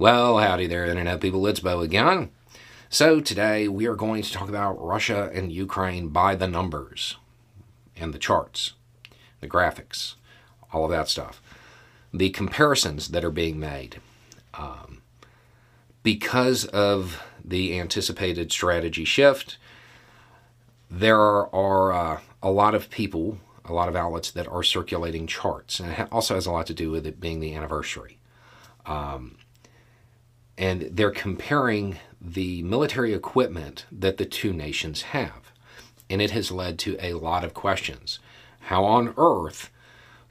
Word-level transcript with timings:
Well, 0.00 0.38
howdy 0.38 0.68
there, 0.68 0.86
Internet 0.86 1.20
people. 1.20 1.44
It's 1.48 1.58
Bo 1.58 1.80
again. 1.80 2.30
So, 2.88 3.18
today 3.18 3.66
we 3.66 3.86
are 3.86 3.96
going 3.96 4.22
to 4.22 4.32
talk 4.32 4.48
about 4.48 4.80
Russia 4.80 5.28
and 5.34 5.50
Ukraine 5.50 6.10
by 6.10 6.36
the 6.36 6.46
numbers 6.46 7.16
and 7.96 8.14
the 8.14 8.18
charts, 8.20 8.74
the 9.40 9.48
graphics, 9.48 10.14
all 10.72 10.84
of 10.84 10.92
that 10.92 11.08
stuff. 11.08 11.42
The 12.14 12.30
comparisons 12.30 13.08
that 13.08 13.24
are 13.24 13.32
being 13.32 13.58
made. 13.58 14.00
Um, 14.54 15.02
because 16.04 16.64
of 16.66 17.20
the 17.44 17.76
anticipated 17.76 18.52
strategy 18.52 19.04
shift, 19.04 19.58
there 20.88 21.18
are 21.18 21.92
uh, 21.92 22.20
a 22.40 22.52
lot 22.52 22.76
of 22.76 22.88
people, 22.88 23.38
a 23.64 23.72
lot 23.72 23.88
of 23.88 23.96
outlets 23.96 24.30
that 24.30 24.46
are 24.46 24.62
circulating 24.62 25.26
charts. 25.26 25.80
And 25.80 25.90
it 25.90 26.08
also 26.12 26.36
has 26.36 26.46
a 26.46 26.52
lot 26.52 26.66
to 26.66 26.72
do 26.72 26.92
with 26.92 27.04
it 27.04 27.20
being 27.20 27.40
the 27.40 27.56
anniversary. 27.56 28.18
Um, 28.86 29.38
and 30.58 30.82
they're 30.90 31.12
comparing 31.12 31.96
the 32.20 32.62
military 32.64 33.14
equipment 33.14 33.86
that 33.92 34.16
the 34.16 34.26
two 34.26 34.52
nations 34.52 35.02
have. 35.02 35.52
And 36.10 36.20
it 36.20 36.32
has 36.32 36.50
led 36.50 36.78
to 36.80 36.96
a 37.00 37.14
lot 37.14 37.44
of 37.44 37.54
questions. 37.54 38.18
How 38.60 38.84
on 38.84 39.14
earth 39.16 39.70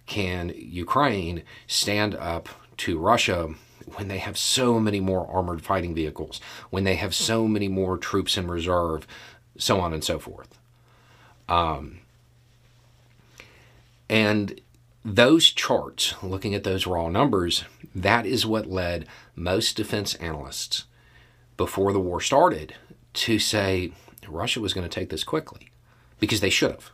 can 0.05 0.51
Ukraine 0.55 1.43
stand 1.65 2.13
up 2.13 2.49
to 2.77 2.99
Russia 2.99 3.53
when 3.95 4.09
they 4.09 4.17
have 4.17 4.37
so 4.37 4.79
many 4.79 4.99
more 4.99 5.25
armored 5.31 5.61
fighting 5.61 5.95
vehicles, 5.95 6.41
when 6.69 6.83
they 6.83 6.95
have 6.95 7.15
so 7.15 7.47
many 7.47 7.69
more 7.69 7.97
troops 7.97 8.37
in 8.37 8.47
reserve, 8.47 9.07
so 9.57 9.79
on 9.79 9.93
and 9.93 10.03
so 10.03 10.19
forth? 10.19 10.59
Um, 11.47 11.99
and 14.09 14.59
those 15.07 15.45
charts, 15.45 16.21
looking 16.21 16.53
at 16.53 16.65
those 16.65 16.85
raw 16.85 17.07
numbers, 17.07 17.63
that 17.95 18.25
is 18.25 18.45
what 18.45 18.67
led 18.67 19.07
most 19.35 19.77
defense 19.77 20.15
analysts 20.15 20.83
before 21.55 21.93
the 21.93 21.99
war 21.99 22.19
started 22.19 22.75
to 23.13 23.39
say 23.39 23.93
Russia 24.27 24.59
was 24.59 24.73
going 24.73 24.87
to 24.87 24.93
take 24.93 25.09
this 25.09 25.23
quickly 25.23 25.69
because 26.19 26.41
they 26.41 26.49
should 26.49 26.71
have. 26.71 26.91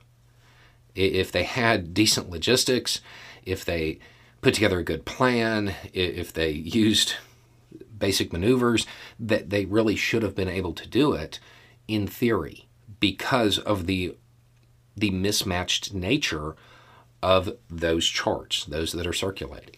If 0.94 1.32
they 1.32 1.42
had 1.42 1.96
decent 1.96 2.30
logistics, 2.30 3.02
if 3.46 3.66
they 3.66 3.98
put 4.42 4.54
together 4.54 4.78
a 4.78 4.84
good 4.84 5.06
plan, 5.06 5.74
if 5.92 6.32
they 6.32 6.52
used 6.52 7.16
basic 7.98 8.32
maneuvers, 8.32 8.86
that 9.20 9.50
they 9.50 9.66
really 9.66 9.96
should 9.96 10.22
have 10.22 10.36
been 10.36 10.50
able 10.50 10.74
to 10.74 10.88
do 10.88 11.14
it 11.14 11.40
in 11.88 12.06
theory 12.06 12.68
because 13.00 13.58
of 13.58 13.88
the 13.88 14.16
the 14.96 15.10
mismatched 15.10 15.96
nature 15.96 16.56
of 17.24 17.56
those 17.70 18.06
charts, 18.06 18.66
those 18.66 18.92
that 18.92 19.08
are 19.08 19.14
circulating. 19.14 19.78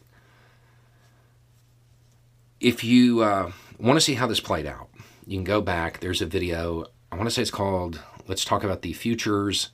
If 2.60 2.84
you 2.84 3.22
uh, 3.22 3.52
want 3.78 3.98
to 3.98 4.02
see 4.02 4.16
how 4.16 4.26
this 4.26 4.40
played 4.40 4.66
out, 4.66 4.90
you 5.28 5.38
can 5.38 5.44
go 5.44 5.62
back. 5.62 6.00
There's 6.00 6.24
a 6.24 6.26
video, 6.26 6.86
I 7.12 7.18
want 7.18 7.28
to 7.28 7.32
say 7.32 7.44
it's 7.44 7.52
called 7.52 8.02
Let's 8.28 8.44
Talk 8.44 8.64
About 8.64 8.82
the 8.82 8.94
Futures 8.94 9.70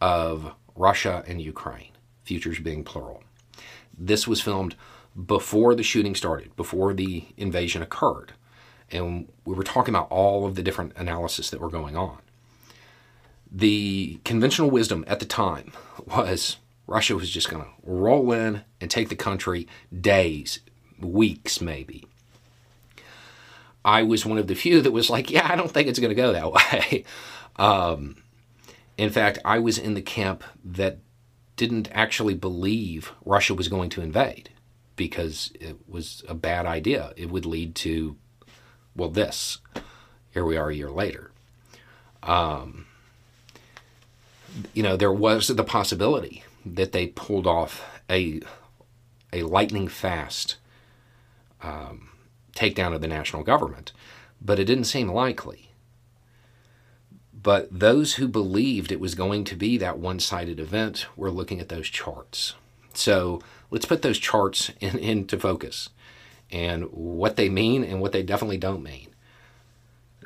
of 0.00 0.52
Russia 0.76 1.24
and 1.26 1.42
Ukraine, 1.42 1.90
futures 2.22 2.60
being 2.60 2.84
plural. 2.84 3.24
This 3.98 4.28
was 4.28 4.40
filmed 4.40 4.76
before 5.26 5.74
the 5.74 5.82
shooting 5.82 6.14
started, 6.14 6.54
before 6.54 6.94
the 6.94 7.24
invasion 7.36 7.82
occurred. 7.82 8.34
And 8.92 9.28
we 9.44 9.56
were 9.56 9.64
talking 9.64 9.92
about 9.92 10.12
all 10.12 10.46
of 10.46 10.54
the 10.54 10.62
different 10.62 10.92
analysis 10.94 11.50
that 11.50 11.60
were 11.60 11.68
going 11.68 11.96
on. 11.96 12.18
The 13.50 14.20
conventional 14.24 14.70
wisdom 14.70 15.04
at 15.08 15.18
the 15.18 15.26
time 15.26 15.72
was 16.06 16.58
Russia 16.90 17.14
was 17.14 17.30
just 17.30 17.48
going 17.48 17.62
to 17.62 17.70
roll 17.84 18.32
in 18.32 18.62
and 18.80 18.90
take 18.90 19.10
the 19.10 19.14
country 19.14 19.68
days, 20.00 20.58
weeks, 20.98 21.60
maybe. 21.60 22.04
I 23.84 24.02
was 24.02 24.26
one 24.26 24.38
of 24.38 24.48
the 24.48 24.56
few 24.56 24.82
that 24.82 24.90
was 24.90 25.08
like, 25.08 25.30
yeah, 25.30 25.48
I 25.48 25.54
don't 25.54 25.70
think 25.70 25.86
it's 25.86 26.00
going 26.00 26.10
to 26.10 26.16
go 26.16 26.32
that 26.32 26.52
way. 26.90 27.04
um, 27.54 28.16
in 28.98 29.10
fact, 29.10 29.38
I 29.44 29.60
was 29.60 29.78
in 29.78 29.94
the 29.94 30.02
camp 30.02 30.42
that 30.64 30.98
didn't 31.54 31.88
actually 31.92 32.34
believe 32.34 33.12
Russia 33.24 33.54
was 33.54 33.68
going 33.68 33.90
to 33.90 34.02
invade 34.02 34.50
because 34.96 35.52
it 35.60 35.76
was 35.88 36.24
a 36.28 36.34
bad 36.34 36.66
idea. 36.66 37.12
It 37.16 37.30
would 37.30 37.46
lead 37.46 37.76
to, 37.76 38.16
well, 38.96 39.10
this. 39.10 39.58
Here 40.32 40.44
we 40.44 40.56
are 40.56 40.70
a 40.70 40.74
year 40.74 40.90
later. 40.90 41.30
Um, 42.24 42.86
you 44.74 44.82
know, 44.82 44.96
there 44.96 45.12
was 45.12 45.46
the 45.46 45.62
possibility 45.62 46.42
that 46.64 46.92
they 46.92 47.08
pulled 47.08 47.46
off 47.46 48.00
a 48.08 48.40
a 49.32 49.42
lightning 49.42 49.88
fast 49.88 50.56
um, 51.62 52.08
takedown 52.52 52.94
of 52.94 53.00
the 53.00 53.08
national 53.08 53.42
government, 53.42 53.92
but 54.40 54.58
it 54.58 54.64
didn't 54.64 54.84
seem 54.84 55.08
likely. 55.08 55.70
But 57.32 57.68
those 57.70 58.14
who 58.14 58.28
believed 58.28 58.92
it 58.92 59.00
was 59.00 59.14
going 59.14 59.44
to 59.44 59.56
be 59.56 59.78
that 59.78 59.98
one 59.98 60.20
sided 60.20 60.60
event 60.60 61.06
were 61.16 61.30
looking 61.30 61.60
at 61.60 61.68
those 61.68 61.88
charts. 61.88 62.54
So 62.92 63.40
let's 63.70 63.86
put 63.86 64.02
those 64.02 64.18
charts 64.18 64.70
in, 64.80 64.98
into 64.98 65.38
focus 65.38 65.90
and 66.50 66.84
what 66.90 67.36
they 67.36 67.48
mean 67.48 67.84
and 67.84 68.00
what 68.00 68.12
they 68.12 68.22
definitely 68.22 68.58
don't 68.58 68.82
mean. 68.82 69.08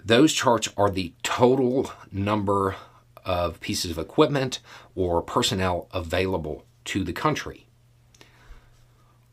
Those 0.05 0.33
charts 0.33 0.69
are 0.77 0.91
the 0.91 1.12
total 1.23 1.91
number 2.11 2.77
of 3.25 3.61
pieces 3.61 3.91
of 3.91 3.99
equipment 3.99 4.61
or 4.95 5.23
personnel 5.23 5.89
available 5.93 6.65
to 6.85 7.05
the 7.05 7.12
country. 7.12 7.67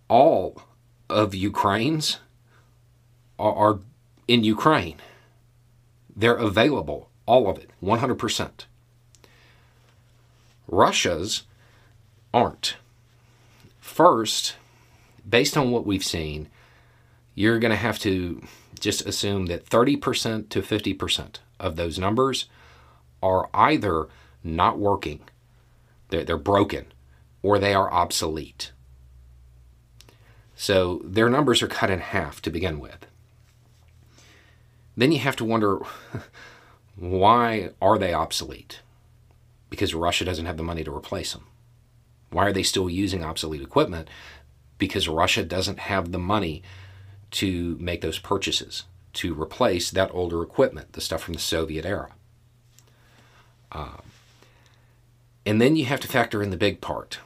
All 0.07 0.63
of 1.09 1.35
Ukraine's 1.35 2.19
are, 3.37 3.79
in 4.27 4.43
Ukraine. 4.43 4.97
They're 6.15 6.35
available, 6.35 7.09
all 7.25 7.49
of 7.49 7.57
it, 7.57 7.69
100%. 7.83 8.65
Russia's 10.67 11.43
aren't. 12.33 12.75
First, 13.79 14.55
based 15.27 15.57
on 15.57 15.71
what 15.71 15.85
we've 15.85 16.03
seen, 16.03 16.47
you're 17.35 17.59
going 17.59 17.71
to 17.71 17.77
have 17.77 17.99
to 17.99 18.41
just 18.79 19.05
assume 19.05 19.47
that 19.47 19.65
30% 19.65 20.49
to 20.49 20.61
50% 20.61 21.35
of 21.59 21.75
those 21.75 21.99
numbers 21.99 22.45
are 23.21 23.49
either 23.53 24.07
not 24.43 24.77
working, 24.77 25.21
they're, 26.09 26.23
they're 26.23 26.37
broken, 26.37 26.87
or 27.41 27.59
they 27.59 27.73
are 27.73 27.91
obsolete. 27.91 28.71
So 30.55 31.01
their 31.03 31.29
numbers 31.29 31.61
are 31.61 31.67
cut 31.67 31.89
in 31.89 31.99
half 31.99 32.41
to 32.43 32.51
begin 32.51 32.79
with. 32.79 33.07
Then 34.95 35.11
you 35.11 35.19
have 35.19 35.35
to 35.37 35.45
wonder 35.45 35.79
why 36.95 37.71
are 37.81 37.97
they 37.97 38.13
obsolete? 38.13 38.81
Because 39.69 39.95
Russia 39.95 40.25
doesn't 40.25 40.45
have 40.45 40.57
the 40.57 40.63
money 40.63 40.83
to 40.83 40.95
replace 40.95 41.33
them. 41.33 41.45
Why 42.29 42.45
are 42.45 42.53
they 42.53 42.63
still 42.63 42.89
using 42.89 43.23
obsolete 43.23 43.61
equipment? 43.61 44.09
Because 44.77 45.07
Russia 45.07 45.43
doesn't 45.43 45.79
have 45.79 46.11
the 46.11 46.19
money 46.19 46.61
to 47.31 47.77
make 47.79 48.01
those 48.01 48.19
purchases 48.19 48.83
to 49.13 49.33
replace 49.39 49.91
that 49.91 50.11
older 50.13 50.41
equipment, 50.41 50.93
the 50.93 51.01
stuff 51.01 51.23
from 51.23 51.33
the 51.33 51.39
Soviet 51.39 51.85
era. 51.85 52.09
Um, 53.71 54.01
and 55.45 55.61
then 55.61 55.75
you 55.75 55.85
have 55.85 55.99
to 56.01 56.07
factor 56.07 56.43
in 56.43 56.49
the 56.49 56.57
big 56.57 56.81
part. 56.81 57.19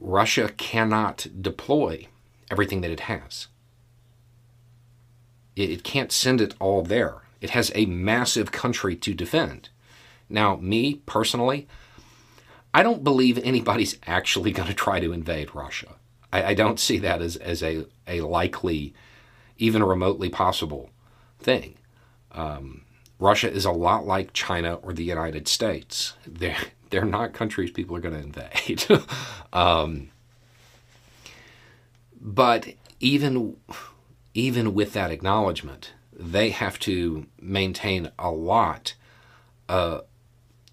Russia 0.00 0.50
cannot 0.56 1.26
deploy 1.40 2.08
everything 2.50 2.80
that 2.82 2.90
it 2.90 3.00
has. 3.00 3.48
It, 5.56 5.70
it 5.70 5.84
can't 5.84 6.12
send 6.12 6.40
it 6.40 6.54
all 6.60 6.82
there. 6.82 7.22
It 7.40 7.50
has 7.50 7.72
a 7.74 7.86
massive 7.86 8.52
country 8.52 8.96
to 8.96 9.14
defend. 9.14 9.68
Now, 10.28 10.56
me 10.56 10.96
personally, 11.06 11.66
I 12.72 12.82
don't 12.82 13.04
believe 13.04 13.38
anybody's 13.38 13.98
actually 14.06 14.52
going 14.52 14.68
to 14.68 14.74
try 14.74 15.00
to 15.00 15.12
invade 15.12 15.54
Russia. 15.54 15.94
I, 16.32 16.44
I, 16.44 16.54
don't 16.54 16.80
see 16.80 16.98
that 16.98 17.22
as, 17.22 17.36
as 17.36 17.62
a, 17.62 17.86
a 18.08 18.22
likely, 18.22 18.94
even 19.58 19.82
remotely 19.82 20.28
possible 20.28 20.90
thing. 21.38 21.74
Um, 22.32 22.83
Russia 23.18 23.50
is 23.50 23.64
a 23.64 23.72
lot 23.72 24.06
like 24.06 24.32
China 24.32 24.74
or 24.74 24.92
the 24.92 25.04
United 25.04 25.48
States. 25.48 26.14
They're, 26.26 26.56
they're 26.90 27.04
not 27.04 27.32
countries 27.32 27.70
people 27.70 27.96
are 27.96 28.00
going 28.00 28.14
to 28.14 28.20
invade. 28.20 28.86
um, 29.52 30.10
but 32.20 32.68
even, 33.00 33.56
even 34.32 34.74
with 34.74 34.92
that 34.92 35.10
acknowledgement, 35.10 35.92
they 36.12 36.50
have 36.50 36.78
to 36.80 37.26
maintain 37.40 38.12
a 38.18 38.30
lot 38.30 38.94
uh, 39.68 40.00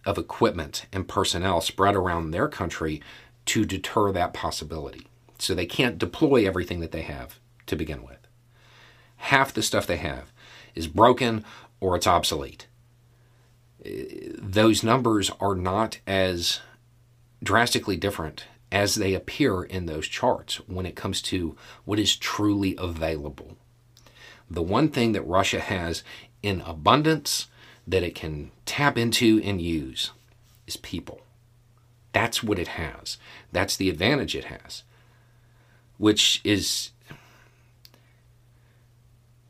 of 0.06 0.18
equipment 0.18 0.86
and 0.94 1.08
personnel 1.08 1.62
spread 1.62 1.96
around 1.96 2.32
their 2.32 2.48
country 2.48 3.02
to 3.46 3.66
deter 3.66 4.12
that 4.12 4.34
possibility. 4.34 5.08
So 5.40 5.56
they 5.56 5.66
can't 5.66 5.98
deploy 5.98 6.46
everything 6.46 6.80
that 6.82 6.92
they 6.92 7.02
have 7.02 7.40
to 7.66 7.76
begin 7.76 8.04
with. 8.04 8.20
Half 9.18 9.54
the 9.54 9.64
stuff 9.64 9.88
they 9.88 9.98
have 9.98 10.32
is 10.76 10.88
broken 10.88 11.44
or 11.81 11.98
it's 11.98 12.07
obsolete. 12.07 12.68
Those 13.83 14.83
numbers 14.83 15.30
are 15.42 15.56
not 15.56 16.00
as 16.07 16.62
drastically 17.44 17.98
different 17.98 18.45
as 18.72 18.95
they 18.95 19.13
appear 19.13 19.63
in 19.63 19.86
those 19.86 20.07
charts 20.07 20.56
when 20.68 20.86
it 20.86 20.95
comes 20.95 21.22
to 21.24 21.57
what 21.83 22.00
is 22.00 22.16
truly 22.16 22.75
available. 22.78 23.57
The 24.50 24.62
one 24.62 24.89
thing 24.89 25.12
that 25.12 25.24
Russia 25.24 25.60
has 25.60 26.04
in 26.42 26.62
abundance 26.62 27.48
that 27.88 28.04
it 28.04 28.16
can 28.16 28.51
tap 28.66 28.98
into 28.98 29.42
and 29.44 29.62
use 29.62 30.12
is 30.68 30.78
people. 30.78 31.22
That's 32.13 32.44
what 32.44 32.60
it 32.60 32.69
has. 32.69 33.18
That's 33.51 33.75
the 33.75 33.89
advantage 33.89 34.36
it 34.36 34.45
has, 34.45 34.83
which 35.98 36.42
is 36.44 36.92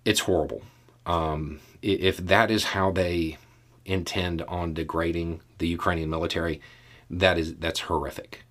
it's 0.05 0.21
horrible. 0.21 0.61
Um, 1.05 1.59
if 1.81 2.17
that 2.17 2.51
is 2.51 2.65
how 2.65 2.91
they 2.91 3.37
intend 3.85 4.41
on 4.43 4.73
degrading 4.73 5.41
the 5.57 5.67
Ukrainian 5.67 6.09
military, 6.09 6.61
that 7.09 7.37
is 7.37 7.55
that's 7.55 7.81
horrific. 7.81 8.43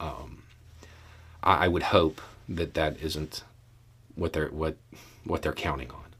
Um, 0.00 0.42
I, 1.42 1.66
I 1.66 1.68
would 1.68 1.84
hope 1.84 2.20
that 2.48 2.74
that 2.74 2.98
isn't 3.00 3.44
what 4.14 4.32
they're 4.32 4.48
what 4.48 4.76
what 5.24 5.42
they're 5.42 5.52
counting 5.52 5.90
on, 5.90 6.14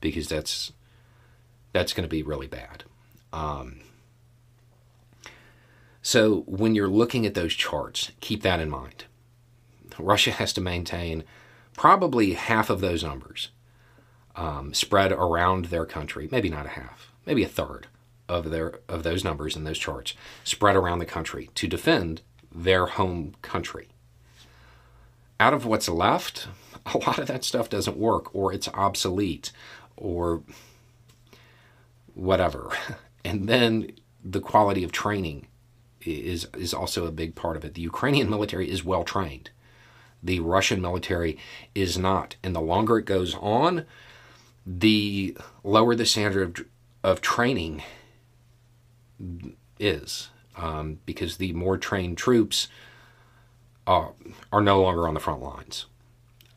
because 0.00 0.28
that's 0.28 0.72
that's 1.72 1.92
going 1.92 2.04
to 2.04 2.08
be 2.08 2.22
really 2.22 2.46
bad. 2.46 2.84
Um, 3.32 3.80
so 6.02 6.44
when 6.46 6.74
you're 6.74 6.88
looking 6.88 7.26
at 7.26 7.34
those 7.34 7.54
charts, 7.54 8.10
keep 8.20 8.42
that 8.42 8.58
in 8.58 8.70
mind. 8.70 9.04
Russia 9.98 10.30
has 10.30 10.52
to 10.54 10.60
maintain 10.60 11.24
probably 11.76 12.32
half 12.32 12.70
of 12.70 12.80
those 12.80 13.04
numbers 13.04 13.50
um, 14.36 14.72
spread 14.74 15.12
around 15.12 15.66
their 15.66 15.86
country, 15.86 16.28
maybe 16.30 16.48
not 16.48 16.66
a 16.66 16.70
half, 16.70 17.12
maybe 17.26 17.42
a 17.42 17.48
third 17.48 17.86
of 18.28 18.50
their 18.50 18.80
of 18.88 19.02
those 19.02 19.24
numbers 19.24 19.56
in 19.56 19.64
those 19.64 19.78
charts 19.78 20.14
spread 20.44 20.76
around 20.76 21.00
the 21.00 21.06
country 21.06 21.50
to 21.56 21.66
defend 21.66 22.22
their 22.54 22.86
home 22.86 23.34
country. 23.42 23.88
Out 25.38 25.54
of 25.54 25.66
what's 25.66 25.88
left, 25.88 26.48
a 26.86 26.98
lot 26.98 27.18
of 27.18 27.26
that 27.26 27.44
stuff 27.44 27.68
doesn't 27.68 27.96
work 27.96 28.34
or 28.34 28.52
it's 28.52 28.68
obsolete 28.68 29.52
or 29.96 30.42
whatever. 32.14 32.70
And 33.22 33.50
then 33.50 33.92
the 34.24 34.40
quality 34.40 34.82
of 34.82 34.92
training 34.92 35.46
is 36.00 36.46
is 36.56 36.72
also 36.72 37.06
a 37.06 37.12
big 37.12 37.34
part 37.34 37.54
of 37.58 37.66
it. 37.66 37.74
The 37.74 37.82
Ukrainian 37.82 38.30
military 38.30 38.70
is 38.70 38.82
well 38.82 39.04
trained. 39.04 39.50
The 40.22 40.40
Russian 40.40 40.80
military 40.80 41.36
is 41.74 41.98
not. 41.98 42.36
And 42.42 42.56
the 42.56 42.62
longer 42.62 42.98
it 42.98 43.04
goes 43.04 43.34
on, 43.34 43.84
the 44.66 45.36
lower 45.64 45.94
the 45.94 46.06
standard 46.06 46.60
of, 46.60 46.66
of 47.02 47.20
training 47.20 47.82
is. 49.78 50.30
Um, 50.56 50.98
because 51.06 51.38
the 51.38 51.52
more 51.52 51.78
trained 51.78 52.18
troops 52.18 52.68
are, 53.86 54.12
are 54.52 54.60
no 54.60 54.82
longer 54.82 55.08
on 55.08 55.14
the 55.14 55.20
front 55.20 55.40
lines. 55.42 55.86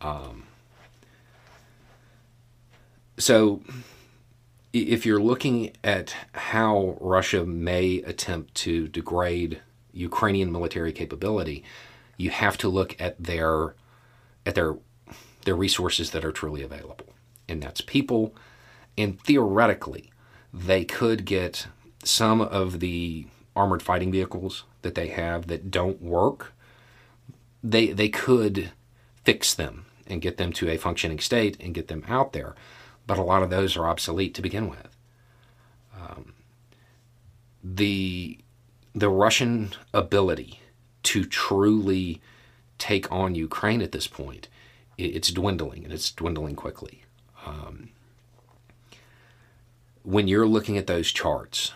Um, 0.02 0.44
so 3.18 3.62
if 4.74 5.06
you're 5.06 5.22
looking 5.22 5.72
at 5.84 6.16
how 6.34 6.98
Russia 7.00 7.46
may 7.46 7.98
attempt 7.98 8.56
to 8.56 8.88
degrade 8.88 9.62
Ukrainian 9.94 10.52
military 10.52 10.92
capability, 10.92 11.64
you 12.18 12.32
have 12.32 12.58
to 12.58 12.68
look 12.68 13.00
at 13.00 13.22
their 13.24 13.76
at 14.46 14.56
their 14.56 14.76
their 15.46 15.56
resources 15.56 16.12
that 16.12 16.26
are 16.26 16.32
truly 16.32 16.64
available, 16.64 17.08
and 17.54 17.64
that's 17.64 17.80
people. 17.80 18.36
And 18.98 19.20
theoretically, 19.22 20.12
they 20.54 20.84
could 20.84 21.24
get 21.24 21.68
some 22.04 22.42
of 22.42 22.82
the 22.82 23.28
armored 23.56 23.82
fighting 23.82 24.12
vehicles 24.12 24.66
that 24.82 24.96
they 24.96 25.08
have 25.08 25.48
that 25.48 25.72
don't 25.72 26.02
work. 26.02 26.54
They 27.64 27.88
they 27.88 28.10
could 28.10 28.72
fix 29.24 29.54
them 29.54 29.86
and 30.06 30.22
get 30.22 30.36
them 30.36 30.52
to 30.52 30.70
a 30.70 30.78
functioning 30.78 31.20
state 31.20 31.56
and 31.62 31.74
get 31.74 31.88
them 31.88 32.04
out 32.10 32.34
there 32.34 32.56
but 33.06 33.18
a 33.18 33.24
lot 33.24 33.44
of 33.44 33.50
those 33.50 33.76
are 33.76 33.88
obsolete 33.88 34.34
to 34.36 34.42
begin 34.42 34.70
with. 34.70 34.96
Um, 36.00 36.34
the 37.64 38.40
the 38.96 39.10
Russian 39.10 39.72
ability 39.94 40.60
to 41.04 41.26
truly 41.26 42.22
take 42.78 43.12
on 43.12 43.34
Ukraine 43.36 43.82
at 43.82 43.92
this 43.92 44.08
point, 44.08 44.48
it's 44.98 45.32
dwindling 45.32 45.84
and 45.84 45.92
it's 45.92 46.12
dwindling 46.12 46.56
quickly. 46.56 47.04
Um, 47.46 47.90
when 50.04 50.28
you're 50.28 50.48
looking 50.48 50.78
at 50.78 50.88
those 50.88 51.12
charts, 51.12 51.74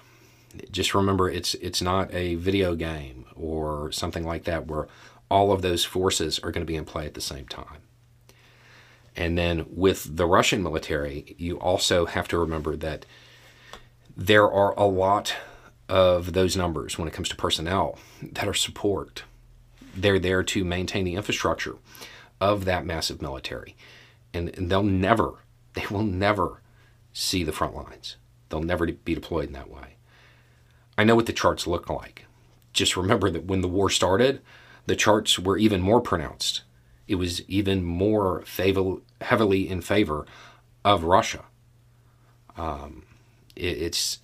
just 0.72 0.94
remember 0.94 1.30
it's 1.30 1.54
it's 1.56 1.82
not 1.82 2.14
a 2.14 2.36
video 2.36 2.76
game 2.76 3.26
or 3.36 3.92
something 3.92 4.26
like 4.26 4.46
that 4.46 4.68
where 4.68 4.88
all 5.30 5.52
of 5.52 5.62
those 5.62 5.86
forces 5.86 6.40
are 6.40 6.52
going 6.52 6.66
to 6.66 6.72
be 6.72 6.76
in 6.76 6.86
play 6.86 7.06
at 7.06 7.14
the 7.14 7.22
same 7.22 7.48
time. 7.48 7.82
And 9.16 9.38
then 9.38 9.66
with 9.70 10.16
the 10.16 10.28
Russian 10.28 10.62
military, 10.62 11.36
you 11.38 11.58
also 11.60 12.06
have 12.06 12.28
to 12.30 12.38
remember 12.38 12.76
that 12.78 13.06
there 14.16 14.50
are 14.50 14.74
a 14.78 14.86
lot 14.86 15.36
of 15.90 16.34
those 16.34 16.56
numbers 16.56 16.98
when 16.98 17.08
it 17.08 17.14
comes 17.14 17.30
to 17.30 17.36
personnel 17.36 17.98
that 18.22 18.48
are 18.48 18.54
support. 18.54 19.24
They're 19.96 20.20
there 20.20 20.44
to 20.44 20.64
maintain 20.64 21.06
the 21.06 21.16
infrastructure 21.16 21.76
of 22.40 22.66
that 22.66 22.86
massive 22.86 23.22
military. 23.22 23.76
And, 24.34 24.56
and 24.56 24.70
they'll 24.70 24.84
never, 24.84 25.36
they 25.78 25.86
will 25.90 26.04
never 26.04 26.62
see 27.14 27.44
the 27.44 27.52
front 27.52 27.76
lines. 27.76 28.18
They'll 28.50 28.62
never 28.62 28.86
be 28.86 29.16
deployed 29.16 29.48
in 29.48 29.54
that 29.54 29.70
way. 29.70 29.96
I 30.98 31.04
know 31.04 31.16
what 31.16 31.26
the 31.26 31.34
charts 31.34 31.68
look 31.68 31.90
like. 31.90 32.26
Just 32.74 32.98
remember 32.98 33.30
that 33.30 33.46
when 33.46 33.62
the 33.62 33.68
war 33.68 33.90
started, 33.90 34.42
the 34.86 34.96
charts 34.96 35.38
were 35.38 35.58
even 35.58 35.82
more 35.82 36.02
pronounced 36.02 36.62
it 37.08 37.16
was 37.16 37.48
even 37.50 37.84
more 37.84 38.42
favor, 38.42 38.98
heavily 39.22 39.68
in 39.70 39.82
favor 39.82 40.26
of 40.84 41.04
Russia. 41.04 41.46
Um, 42.58 43.04
it, 43.56 43.82
it's 43.82 44.20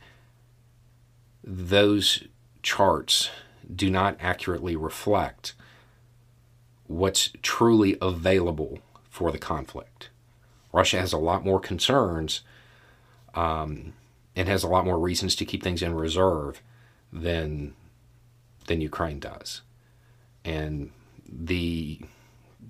those 1.43 2.25
charts 2.61 3.29
do 3.73 3.89
not 3.89 4.17
accurately 4.19 4.75
reflect 4.75 5.53
what's 6.87 7.31
truly 7.41 7.97
available 8.01 8.79
for 9.09 9.31
the 9.31 9.37
conflict. 9.37 10.09
Russia 10.73 10.99
has 10.99 11.13
a 11.13 11.17
lot 11.17 11.45
more 11.45 11.59
concerns 11.59 12.41
um, 13.35 13.93
and 14.35 14.49
has 14.49 14.63
a 14.63 14.67
lot 14.67 14.85
more 14.85 14.99
reasons 14.99 15.35
to 15.35 15.45
keep 15.45 15.63
things 15.63 15.81
in 15.81 15.93
reserve 15.93 16.61
than 17.13 17.73
than 18.67 18.81
Ukraine 18.81 19.19
does. 19.19 19.61
And 20.43 20.91
the 21.27 22.01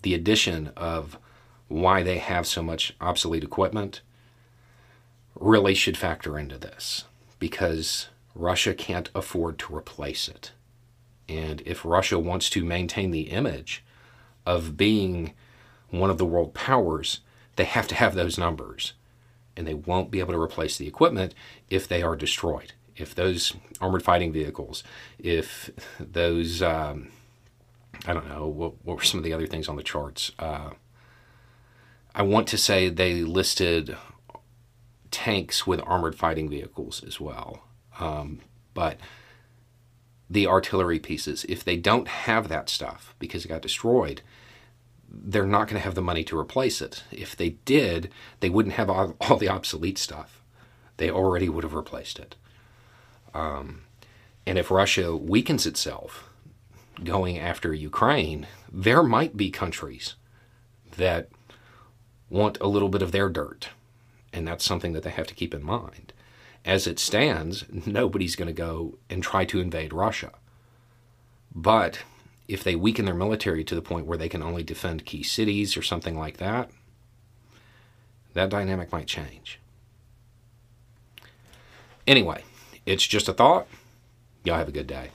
the 0.03 0.13
addition 0.13 0.71
of 0.75 1.17
why 1.69 2.03
they 2.03 2.17
have 2.17 2.45
so 2.45 2.61
much 2.61 2.93
obsolete 2.99 3.43
equipment 3.43 4.01
really 5.39 5.73
should 5.73 5.97
factor 5.97 6.37
into 6.37 6.57
this 6.57 7.05
because 7.39 8.09
Russia 8.35 8.73
can't 8.73 9.09
afford 9.15 9.57
to 9.59 9.75
replace 9.75 10.27
it. 10.27 10.51
And 11.29 11.61
if 11.65 11.85
Russia 11.85 12.19
wants 12.19 12.49
to 12.51 12.65
maintain 12.65 13.11
the 13.11 13.31
image 13.31 13.83
of 14.45 14.75
being 14.75 15.33
one 15.89 16.09
of 16.09 16.17
the 16.17 16.25
world 16.25 16.53
powers, 16.53 17.21
they 17.55 17.65
have 17.65 17.87
to 17.89 17.95
have 17.95 18.15
those 18.15 18.37
numbers. 18.37 18.93
And 19.55 19.67
they 19.67 19.75
won't 19.75 20.09
be 20.09 20.19
able 20.19 20.33
to 20.33 20.41
replace 20.41 20.77
the 20.77 20.87
equipment 20.87 21.35
if 21.69 21.87
they 21.87 22.01
are 22.01 22.15
destroyed. 22.15 22.73
If 22.95 23.13
those 23.13 23.53
armored 23.81 24.03
fighting 24.03 24.31
vehicles, 24.31 24.83
if 25.19 25.69
those 25.99 26.61
um, 26.61 27.09
I 28.05 28.13
don't 28.13 28.27
know 28.27 28.47
what, 28.47 28.73
what 28.83 28.97
were 28.97 29.03
some 29.03 29.19
of 29.19 29.23
the 29.23 29.33
other 29.33 29.47
things 29.47 29.67
on 29.69 29.75
the 29.75 29.83
charts. 29.83 30.31
Uh, 30.37 30.71
I 32.15 32.21
want 32.23 32.47
to 32.49 32.57
say 32.57 32.89
they 32.89 33.21
listed 33.21 33.95
tanks 35.09 35.65
with 35.65 35.81
armored 35.85 36.15
fighting 36.15 36.49
vehicles 36.49 37.03
as 37.03 37.19
well, 37.19 37.63
um, 37.99 38.41
but 38.73 38.97
the 40.29 40.47
artillery 40.47 40.99
pieces, 40.99 41.45
if 41.47 41.63
they 41.63 41.77
don't 41.77 42.07
have 42.07 42.49
that 42.49 42.69
stuff 42.69 43.15
because 43.19 43.45
it 43.45 43.49
got 43.49 43.61
destroyed, 43.61 44.21
they're 45.13 45.45
not 45.45 45.67
going 45.67 45.79
to 45.79 45.85
have 45.85 45.95
the 45.95 46.01
money 46.01 46.23
to 46.23 46.39
replace 46.39 46.81
it. 46.81 47.03
If 47.11 47.35
they 47.35 47.51
did, 47.65 48.09
they 48.39 48.49
wouldn't 48.49 48.75
have 48.75 48.89
all, 48.89 49.15
all 49.21 49.37
the 49.37 49.49
obsolete 49.49 49.97
stuff. 49.97 50.41
They 50.97 51.09
already 51.09 51.49
would 51.49 51.63
have 51.63 51.73
replaced 51.73 52.19
it. 52.19 52.35
Um, 53.33 53.83
and 54.45 54.57
if 54.57 54.71
Russia 54.71 55.15
weakens 55.15 55.65
itself, 55.65 56.29
going 57.03 57.39
after 57.39 57.73
Ukraine, 57.73 58.47
there 58.71 59.03
might 59.03 59.37
be 59.37 59.49
countries 59.49 60.15
that 60.97 61.29
want 62.29 62.57
a 62.59 62.67
little 62.67 62.89
bit 62.89 63.01
of 63.01 63.11
their 63.11 63.29
dirt. 63.29 63.69
And 64.31 64.47
that's 64.47 64.65
something 64.65 64.93
that 64.93 65.03
they 65.03 65.11
have 65.11 65.27
to 65.27 65.35
keep 65.35 65.53
in 65.53 65.63
mind. 65.63 66.13
As 66.65 66.87
it 66.87 66.97
stands, 66.97 67.65
nobody's 67.85 68.35
going 68.35 68.47
to 68.47 68.53
go 68.53 68.97
and 69.09 69.21
try 69.21 69.45
to 69.45 69.59
invade 69.59 69.93
Russia. 69.93 70.31
But 71.53 71.99
if 72.47 72.63
they 72.63 72.75
weaken 72.75 73.05
their 73.05 73.15
military 73.15 73.63
to 73.63 73.75
the 73.75 73.81
point 73.81 74.05
where 74.05 74.17
they 74.17 74.29
can 74.29 74.43
only 74.43 74.63
defend 74.63 75.05
key 75.05 75.23
cities 75.23 75.77
or 75.77 75.81
something 75.81 76.17
like 76.17 76.37
that, 76.37 76.69
that 78.33 78.49
dynamic 78.49 78.91
might 78.91 79.07
change. 79.07 79.59
Anyway, 82.05 82.43
it's 82.85 83.07
just 83.07 83.29
a 83.29 83.33
thought. 83.33 83.67
Y'all 84.43 84.57
have 84.57 84.67
a 84.67 84.73
good 84.73 84.87
day. 84.87 85.11